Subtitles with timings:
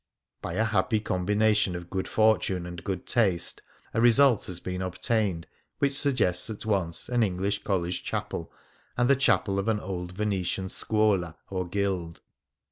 [0.41, 3.61] By a happy combination of good fortune and good taste,
[3.93, 5.45] a result has been obtained
[5.77, 8.47] which suggests at once an English college chape],
[8.97, 12.21] and the chapel of an old Venetian scuola, or guild.